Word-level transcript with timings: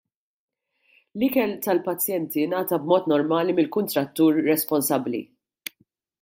L-ikel 1.19 1.53
tal-pazjenti 1.65 2.47
ngħata 2.55 2.81
b'mod 2.87 3.11
normali 3.13 3.55
mill-kuntrattur 3.61 4.41
responsabbli. 4.51 5.23